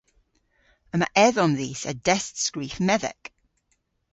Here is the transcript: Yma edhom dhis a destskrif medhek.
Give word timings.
Yma 0.93 1.07
edhom 1.25 1.53
dhis 1.57 1.81
a 1.91 1.93
destskrif 2.05 2.75
medhek. 2.87 3.23